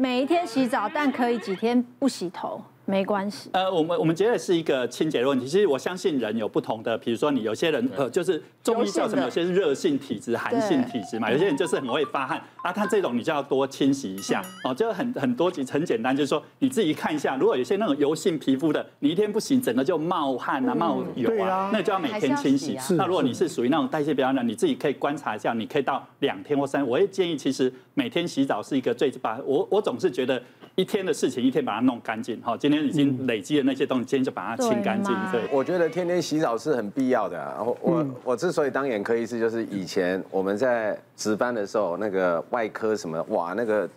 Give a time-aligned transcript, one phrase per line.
[0.00, 2.62] 每一天洗澡，但可以几天不洗头。
[2.88, 3.50] 没关系。
[3.52, 5.46] 呃，我们我们觉得是一个清洁的问题。
[5.46, 9.22] 其实我相信人有不同的，比如说你有些人呃，就是中医叫什么？
[9.22, 11.30] 有些是热性体质、寒性体质嘛。
[11.30, 14.74] 有些人就是很会发汗啊，他这种你就要多清洗一下哦。
[14.74, 22.74] 就很很多很简单，就是说你自己看一下，如果有些那种油性皮肤的，你一天不洗，整个就冒汗啊、冒油啊，那就要每天清洗。
[22.96, 26.86] 那如果你是属于那种代谢比较难，你自己可以观察一下，你可以到两天或三。
[26.88, 30.42] 我也建议，其实每天洗澡是一个最把我我总是觉得。
[30.78, 32.40] 一天的事情，一天把它弄干净。
[32.40, 35.12] 好，今天已经累积的那些东西，今天就把它清干净。
[35.32, 37.56] 对，我觉得天天洗澡是很必要的。
[37.58, 43.90] 我我我之所以当眼科医师，就是以前我们在值班的时候，那个外科什么，哇，那个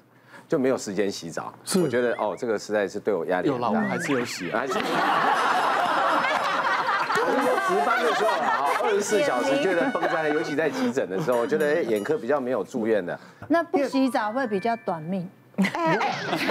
[0.48, 1.54] 就没有时间洗澡。
[1.84, 3.68] 我觉得哦，这个实在是对我压力很大。
[3.68, 4.74] 有老还是有洗，还是。
[7.68, 13.18] 值班的时候啊，二十四小时觉得绷在，尤其在急诊的时候，我觉得眼科比较没有住院的。
[13.48, 15.30] 那不洗澡会比较短命。
[15.58, 15.98] 哎哎，
[16.32, 16.48] 各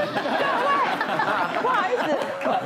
[0.66, 2.02] 位，不好意思，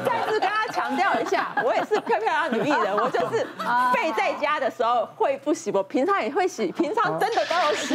[0.04, 3.46] 再次跟他强调一下，我也是漂漂亮女艺人，我就是
[3.94, 7.94] 废在家的时候会不洗，我平常也会洗，平常真的都有洗。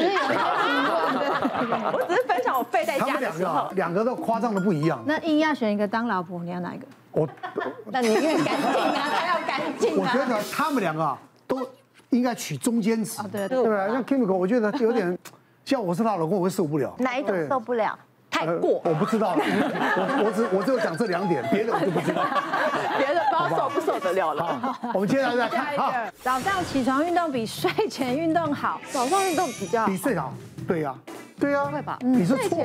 [1.91, 5.03] 我只是分享我废在家的时候，两个都夸张的不一样。
[5.05, 6.85] 那硬要选一个当老婆，你要哪一个？
[7.11, 7.27] 我，
[7.85, 9.97] 那你越干净啊，他要干净。
[9.97, 11.67] 我觉得他们两个都
[12.09, 15.17] 应该取中间值，对对对，像 Kimiko，我觉得有点
[15.65, 16.95] 像我是她老公，我会受不了。
[16.97, 17.97] 哪一种受不了？
[18.39, 22.23] 太过，我不知道，我我只我只有讲这两点，别的我就不知道，
[22.97, 24.77] 别的包受不受得了了。
[24.93, 30.33] 我们接下来再看，好，早上起床运动比睡前运动好，早上运动比较比睡好，
[30.67, 30.95] 对呀，
[31.39, 31.97] 对呀，会吧？
[32.01, 32.57] 你是错。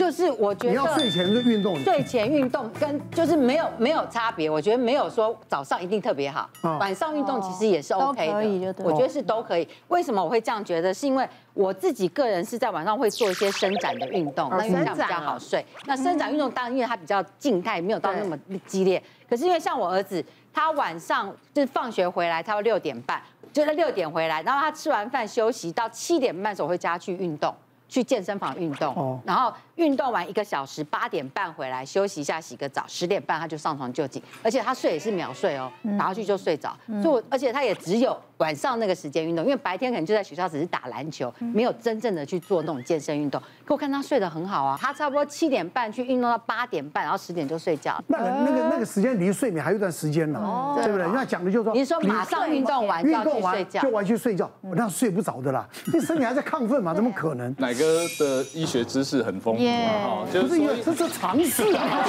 [0.00, 9.68] 就是我觉得你要睡前就运动，睡前运动跟就是没有没有差别，我觉得没有说早上一定特别好，晚上运动其实也是 OK 的，我觉得是都可以。
[9.88, 10.94] 为什么我会这样觉得？
[10.94, 15.62] 是因为我自己个人是在晚上会做一些伸展的运动，那这样比较好睡。
[15.84, 18.34] 那伸展运动当然因为它比较静态，没有到那么
[18.66, 19.02] 激烈。
[19.28, 23.20] 可是因为像我儿子，他晚上就是放学回来，他会六点半，
[23.52, 27.54] 就是六点回来，然后他吃完饭休息到七点半的时候，我会加去运动。
[27.90, 43.40] 去健身房运动，然后运动完一个小时，八点半回来休息一下，洗个澡，十点半他就上床就寝，而且他睡也是秒睡哦，打下去就睡着，所以我而且他也只有晚上那个时间运动，因为白天可能就在学校只是打篮球，没有真正的去做那种健身运动。
[43.64, 48.02] 可我看他睡得很好啊，他差不多七点半去运动到八点半，然后十点就睡觉。
[48.06, 51.06] 那那个那个时间离睡眠还有一段时间呢，对不对？
[51.08, 57.54] 那讲的就是说，你说马上运动完运动完就完去睡觉，那睡不着的啦，你身体还在亢奋嘛， 怎么可能？
[57.58, 58.40] 奶哥的。
[58.54, 62.04] 医学知识很丰富啊，就是说这是常识啊。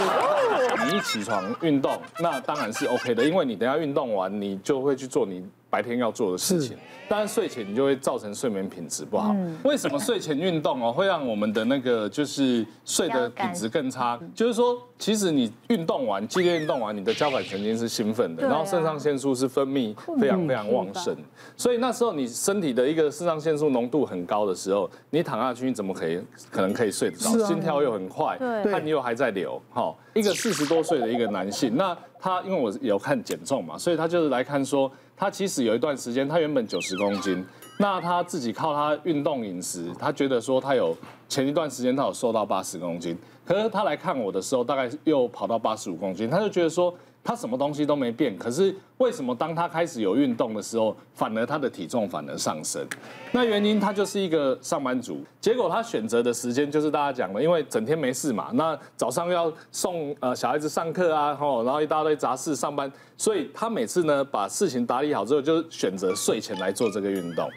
[0.90, 6.78] 你一起床运动，那当然是 OK 的，因为你等下运动完，你就会去做你白天要做的事情。
[7.09, 9.36] 但是睡前你就会造成睡眠品质不好。
[9.64, 14.18] 为什么睡前运动哦会让我们的那个就是睡的品质更差？
[14.34, 21.14] 就是说，其实你运动完，激烈运动完，你的交感神经是兴奋的，然后肾上腺素是分泌非常非常旺盛，
[21.58, 27.38] 所以那时候你身体的一个肾上腺素浓度很高的时候，你躺下去你怎么可以可能可以睡得着？
[27.46, 28.38] 心跳又很快，
[28.72, 29.62] 汗又还在流。
[29.70, 34.92] 哈，一个四十多岁的一个男性，那他因为我有看减重嘛，所以他就是来看说。
[35.16, 37.46] 他其实有一段时间，他原本九十公斤，
[37.78, 40.98] 那他自己靠他运动饮食，他觉得说他有
[41.30, 46.92] 前一段时间他有瘦到八十公斤，可是他来看我的时候，大概又跑到八十五公斤，他就觉得说。
[47.24, 52.84] 他什么东西都没变，可是为什么当他开始有运动的时候，反而他的体重反而上升？
[53.32, 67.48] 那原因他就是一个上班族，结果他选择的时间就是大家讲的，因为整天没事嘛，那早上要送呃小孩子上课啊，吼，然后一大堆杂事上班，所以他每次呢把事情打理好之后，就选择睡前来做这个运动。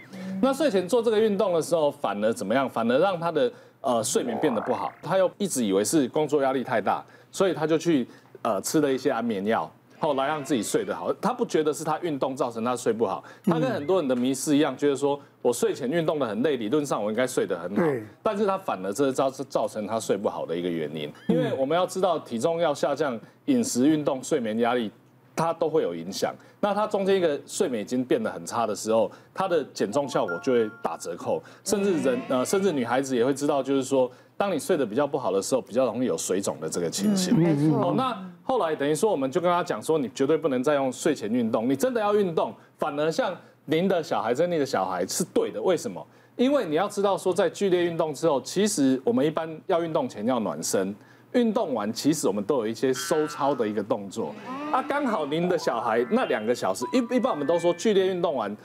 [0.43, 2.69] 那睡前做这个运动的时候，反而怎么样？
[2.69, 8.07] 反而让他的呃睡眠变得不好，他又一直以为是工作压力太大，所以他就去。
[8.45, 9.69] 呃，吃了一些安眠药，
[9.99, 11.11] 后来让自己睡得好。
[11.15, 17.83] 他不觉得是他运动造成他睡不好，他跟很多人的迷失一样，觉得说我睡前运动得很累，理论上我应该睡得很好。
[18.23, 21.11] 但是他反而这是造造成他睡不好的一个原因。
[21.27, 24.91] 因为我们要知道，体重要下降，饮食、运动、睡眠、压力，
[25.35, 26.35] 它都会有影响。
[26.61, 34.11] 那它中间一个睡眠已经变得很差的时候，它的减重效果就会打折扣，甚至人呃，甚至女孩子也会知道，就是说。
[34.37, 37.37] 当你睡得比较不好的时候，比较容易有水肿的这个情形。
[37.37, 37.95] 没错。
[37.97, 43.35] 那后来等于说，我们就跟他讲说，你绝对不能再用睡前运动，你真的要运动，反而像
[43.67, 45.63] 您的小孩、珍妮的小孩是对的。
[45.63, 46.05] 为什么？
[46.37, 50.95] 因为你要知道说，在剧烈运动之后，其实我们一般要运动前要暖身。
[51.35, 54.35] 运动完其实我们都有一些收操的一个动作。
[54.73, 58.57] 啊，刚好您的小孩那两个小时，一一般我们都说剧烈运动完，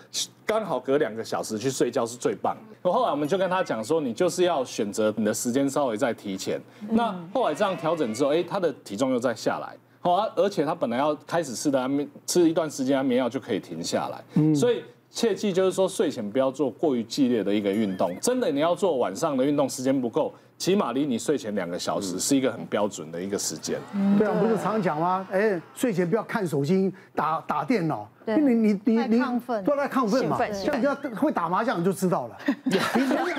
[0.45, 2.91] 刚好隔两个小时去睡觉是最棒的。
[2.91, 6.59] 后来我们就跟他讲说，你就是要选择你的时间稍微再提前。
[6.89, 9.75] 那后来这样调整之后，哎，他的体重又再下来。
[10.01, 14.55] 好啊，而且他本来要开始吃的安眠，吃一段时间安眠药就可以停下来。
[14.55, 18.15] 所以切记就是说，睡前不要做过于激烈的一个运动。
[18.21, 20.33] 真的你要做晚上的运动，时间不够。
[20.57, 23.79] 起码离你睡前两个小时是一个很标准的一个时间。
[24.17, 25.25] 对啊，不是常讲吗？
[25.31, 29.19] 哎，睡前不要看手机、打打电脑，因为你你你
[29.63, 30.37] 都在亢奋嘛。
[30.51, 32.37] 像你要会打麻将你就知道了。
[32.65, 32.77] 你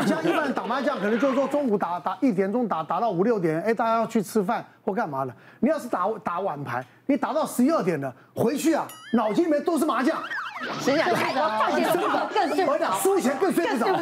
[0.07, 5.37] 像一般人打麻将，可能就是说中午打打一点钟打打到五六点，哎，大家要去吃饭或干嘛了。
[5.61, 10.19] 你要是打打晚牌，你打到十一二点了，回去啊，脑筋里面都是麻将。
[10.81, 11.09] 谁讲？
[11.11, 12.93] 我放心睡不着，更睡不着。
[13.01, 13.87] 输钱更睡不着。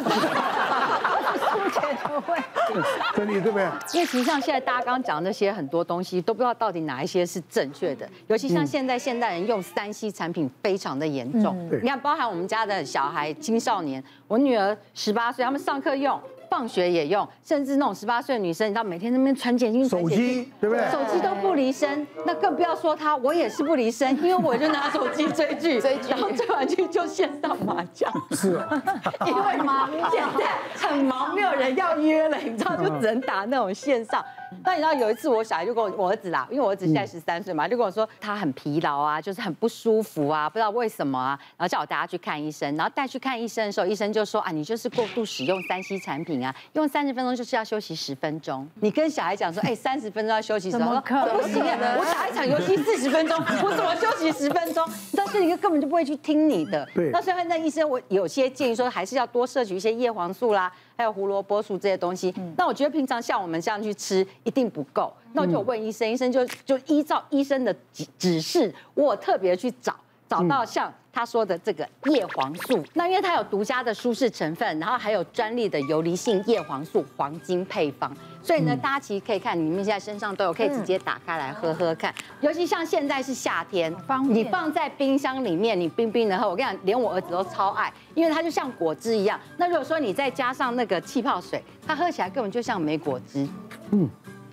[1.39, 2.35] 输钱怎么会？
[3.15, 3.65] 真的对不对？
[3.93, 8.07] 因为其实像现在大家刚刚讲那些很多东西，都不知道到底哪一些是正确的。
[8.27, 11.69] 尤其像现在现代人用三 C 产品非常的严重。
[11.81, 16.19] 你看，包含我们家的小孩、青少年，我女儿十八岁，他们上课用。
[16.49, 20.83] 放学也用，甚至那种十八岁的女生，你知道每天那边传简讯、手机，对不对？
[20.91, 28.11] 手机都不离身，那更不要说她，我也是不离身，因为我就拿手机追剧，追剧，然后追完剧就线上麻将。
[28.31, 28.81] 是啊，
[29.27, 34.23] 因为嘛，现在很忙，没有人要约了，你知道，就只能打那种线上。
[34.63, 48.67] 那你知道有一次我小孩就跟我我儿子啦，因为我儿子现在十三岁嘛，就跟我说他很疲劳啊，就是很不舒服啊，不知道为什么啊，然后叫我带他去看医生，然后带去看医生的时候，医生就说啊，你就是过度使用三 C 产品啊，用三十分钟就是要休息十分钟。
[48.75, 51.01] 你跟小孩讲说，哎，三十分钟要休息，什么？
[51.01, 54.85] 不行啊，我打一场游戏四十分钟，我怎么休息十分钟？
[55.15, 56.87] 但是你根本就不会去听你的。
[56.93, 57.11] 对。
[57.11, 60.71] 那所以那医生我有些建议说，还是要多摄取一些叶黄素啦。
[60.99, 69.95] 还有胡萝卜素这些东西，那我觉得平常像我们这样去吃一定不够，那我就问医生，医生就就依照医生的指指示，我特别去找
[70.29, 70.93] 找到像。
[71.11, 82.13] 他说的这个叶黄素，那因为它有独家的舒适成分，然后还有专利的游离性叶黄素黄金配方，所以呢，大家其实可以看，你们现在身上都有，可以直接打开来喝喝看。
[82.41, 83.93] 尤其像现在是夏天，
[84.29, 86.47] 你放在冰箱里面，你冰冰的喝。
[86.47, 89.37] 我跟你讲，连我儿子都超爱，因为它就像果汁一样。
[89.57, 93.47] 那如果说你再加上那个气泡水，它喝起来根本就像莓果汁。
[93.89, 94.07] 嗯，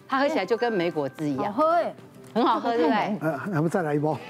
[0.08, 1.52] 它喝起来就跟莓果汁一样。
[1.52, 1.94] 喝哎。
[2.36, 3.18] 很好喝，对不对？
[3.22, 4.12] 呃，咱们再来一包。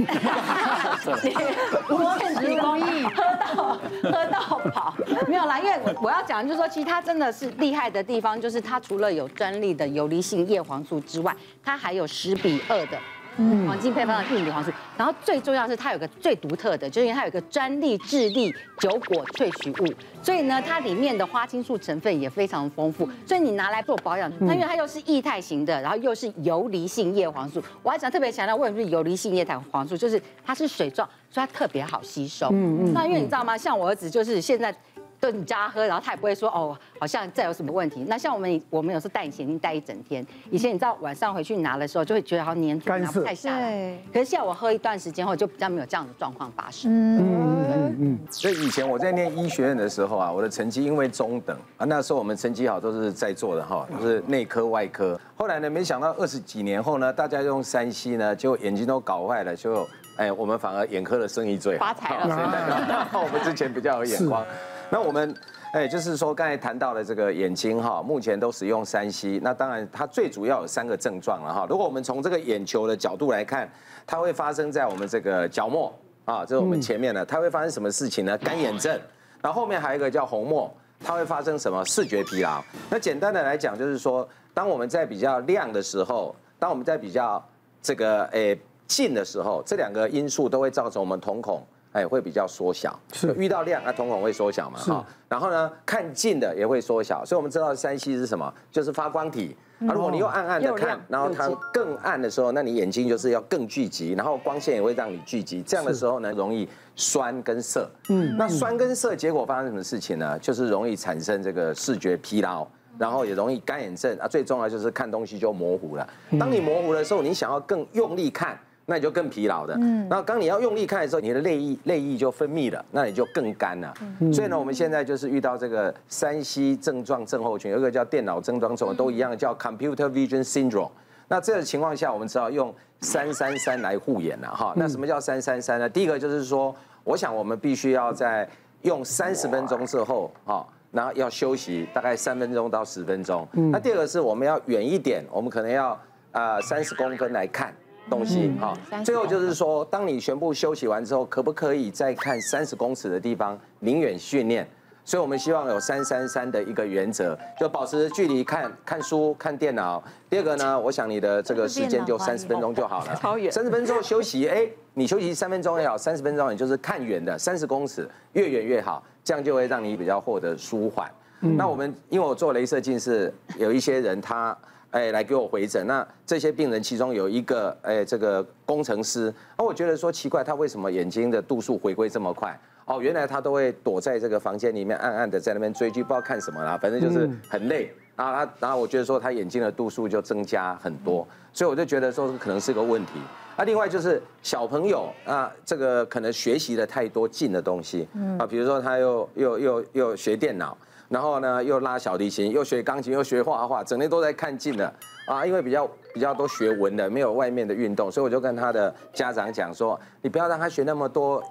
[1.91, 4.95] 无限公益，喝到喝到饱。
[5.27, 12.97] 没有啦，因为我要讲，就是说，其实它真的是厉害的地方，就是它除了有专利的游离性叶黄素之外，它还有十比二的。
[13.39, 32.49] 嗯，黄金配方的玉米黄素，然后最重要是它有个最独特的，就是因为它有个专利智利酒果萃取物，所以呢，它里面的花青素成分也非常丰富，所以你拿来做保养，它因为它又是液态型的，然后又是游离性叶黄素，我还想特别强调为什么是游离性叶态黄素，就是它是水状，所以它特别好吸收。
[32.53, 32.93] 嗯嗯。
[32.93, 33.57] 那因为你知道吗？
[33.57, 34.75] 像我儿子就是现在。
[35.21, 38.05] 对你叫他喝，然后他也不会说哦，好像再有什么问题。
[38.09, 40.25] 那像我们，我们有时候戴隐形眼镜戴一整天。
[40.51, 43.71] 以前你知道晚上回去拿的时候，就会觉得好黏住，拿不太下来。
[43.71, 43.99] 对。
[44.13, 46.91] 可是现在我喝一段时间后，就比较没有这样的状况发生。
[46.91, 48.19] 嗯嗯嗯。
[48.31, 55.19] 所以以前我在念医学院的时候啊，我的成绩因为中等啊，那时候我们成绩好都是在座的哈，都是内科外科。
[55.37, 59.87] 后来呢，没想到二十几年后呢，大家用三 C 呢，就眼睛都搞坏了，就
[60.17, 61.85] 哎，我们反而眼科的生意最好。
[61.85, 63.09] 发财了。
[63.13, 64.45] 我们之前比较有眼光。
[64.89, 65.35] 那我们，
[65.73, 69.41] 哎，就是说刚才谈到了这个眼睛哈，目前都使用三 C。
[69.43, 71.67] 那当然，它最主要有三个症状了哈。
[71.69, 73.69] 如果我们从这个眼球的角度来看，
[74.07, 75.93] 它会发生在我们这个角膜
[76.25, 77.27] 啊，这是我们前面的。
[77.27, 78.39] 它会发生什么事情呢？
[78.39, 78.99] 干眼症。
[79.43, 81.85] 然后后面还有一个叫虹膜，它会发生什么？
[81.85, 82.63] 视觉疲劳。
[82.89, 87.45] 那简单的来讲，就是说，当我们在比较亮的时候，当我们在比较
[87.83, 91.67] 这个哎近的时候，这两个因素都会造成我们瞳孔。
[91.97, 94.79] 哎，会比较缩小，是遇到亮，啊瞳孔会缩小嘛？
[94.79, 98.53] 哈，然后呢，看近的也会缩小，所以我们知道三 C 是什么？
[98.71, 99.57] 就是发光体。
[99.81, 107.89] 啊，如果你又暗暗的看，然后它更暗的时候，那你眼睛就是要更聚集，然后光线也会让你聚集，这样的时候呢，容易酸跟涩。
[108.11, 110.39] 嗯，那酸跟涩结果发生什么事情呢？
[110.39, 112.67] 就是容易产生这个视觉疲劳，
[112.99, 116.07] 然后也容易干眼症啊，最重要就是看东西就模糊了。
[116.39, 118.59] 当你模糊的时候，你想要更用力看。
[118.89, 123.93] 那你就更疲劳的，嗯，然后当你要用力看的时候，你的泪液泪液就分泌了，那你就更干了。
[124.33, 130.91] 所以呢，我们现在就是遇到这个三 C 症状症候群，有一个叫电脑症状症，都一样叫 Computer Vision Syndrome。
[131.27, 134.73] 那这个情况下，我们只好用三三三来护眼了哈。
[134.77, 135.89] 那什么叫三三三呢？
[135.89, 138.49] 第一个就是说，我想我们必须要在
[138.83, 143.45] 用三十分钟之后，哈，然后要休息大概三分钟到十分钟。
[143.73, 146.01] 那第二个是我们要远一点，我们可能要。
[146.33, 147.73] 呃三十公分来看
[148.09, 148.75] 东西哈。
[149.05, 154.69] 最后就是说，当你全部休息完之后，可不可以再看三十公尺的地方，宁远训练？
[155.05, 160.03] 所以，我们希望有三三三的一个原则，就保持距离看看书、看电脑。
[160.29, 163.53] 第二个呢，我想你的这个时间就三十分钟就好了， 超远。
[163.53, 171.09] 三十分钟休息，哎，你休息三分钟也好，三十分钟也就是看远的，三十公尺越远越好，这样就会让你比较获得舒缓。
[171.39, 174.57] 那我们因为我做镭射近视，有一些人他
[174.91, 182.59] 哎来给我回诊，那这些病人其中有一个哎这个工程师，那我觉得说奇怪，他为什么眼睛的度数回归这么快？
[182.87, 187.93] 哦，原来他都会躲在这个房间里面，暗暗的在那边追剧，不知道看什么啦，反正就是很累。
[188.15, 193.13] 然后他，然后我觉得说他眼睛的度数就增加很多，所以我就觉得说可能是个问题。
[193.57, 198.07] 啊，另外就是小朋友啊，这个可能学习了太多近的东西，
[198.39, 200.77] 啊，比如说他又又又又学电脑，
[201.09, 204.93] 然后呢又拉小提琴，又学钢琴，又学画画，整天都在看近的
[205.27, 211.43] 啊，因为比较比较多学文的，没有外面的运动，所以我就跟他的家长讲说，你不要让他学那么多。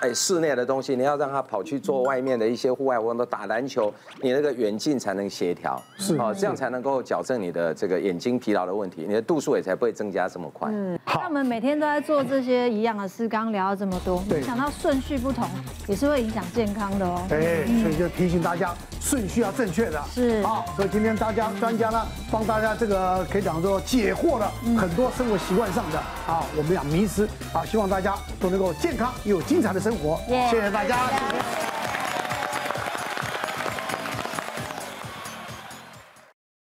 [0.00, 10.68] 哎，室内的东西你要让他跑去做外面的一些户外活动，打篮球，你那个远近才能协调，是哦，这样才能够矫正你的这个眼睛疲劳的问题，你的度数也才不会增加这么快。
[10.72, 15.48] 嗯，好，那我们每天都在做这些一样的事，刚刚聊了这么多，没想到顺序不同
[15.88, 17.20] 也是会影响健康的哦。
[17.30, 18.72] 哎，所以就提醒大家
[19.02, 20.00] 顺序要正确的。
[20.14, 30.18] 是，好，所以今天大家专家呢帮大家这个可以讲说解惑了很多生活习惯上的啊，我们讲迷失啊，希望大家都能够健康又有精彩的生活，
[30.48, 30.96] 谢谢大家。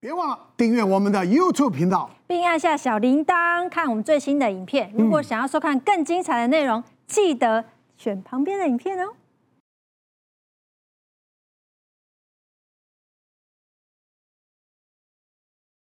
[0.00, 4.90] 别忘了订阅我们的 YouTube 频道，并按下小铃铛，看我们最新的影片。
[4.96, 7.64] 如果想要收看更精彩的内容，记得
[7.96, 9.12] 选旁边的影片哦。